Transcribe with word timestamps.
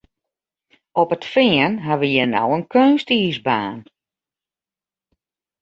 Op 1.01 1.11
it 1.15 1.25
Fean 1.33 1.71
ha 1.85 1.93
we 1.99 2.07
hjir 2.13 2.29
no 2.31 2.45
in 2.57 2.63
keunstiisbaan. 2.71 3.79